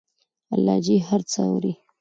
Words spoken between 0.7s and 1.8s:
ج هر څه اوري